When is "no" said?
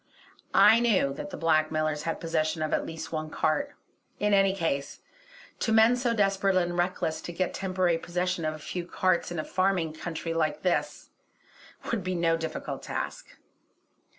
12.15-12.35